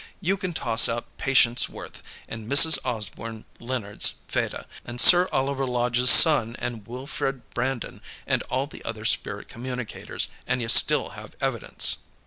[0.19, 2.79] You can toss out Patience Worth, and Mrs.
[2.83, 9.05] Osborne Leonard's Feda, and Sir Oliver Lodge's son, and Wilfred Brandon, and all the other
[9.05, 11.97] spirit communicators, and you still have evidence."